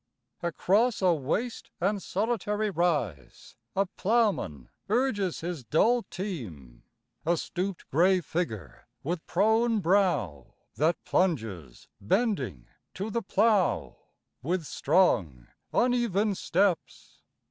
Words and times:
Across 0.41 1.03
a 1.03 1.13
waste 1.13 1.69
and 1.79 2.01
solitary 2.01 2.71
rise 2.71 3.55
A 3.75 3.85
ploughman 3.85 4.71
urges 4.89 5.41
his 5.41 5.63
dull 5.63 6.01
team, 6.01 6.81
A 7.23 7.37
stooped 7.37 7.87
gray 7.91 8.19
figure 8.19 8.87
with 9.03 9.23
prone 9.27 9.79
brow 9.79 10.55
That 10.73 10.97
plunges 11.05 11.87
bending 12.01 12.65
to 12.95 13.11
the 13.11 13.21
plough 13.21 13.95
With 14.41 14.65
strong, 14.65 15.45
uneven 15.71 16.33
steps. 16.33 17.21